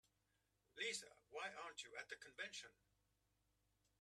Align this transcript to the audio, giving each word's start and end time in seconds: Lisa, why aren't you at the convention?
Lisa, 0.79 1.05
why 1.29 1.51
aren't 1.63 1.83
you 1.83 1.91
at 1.99 2.09
the 2.09 2.15
convention? 2.15 2.71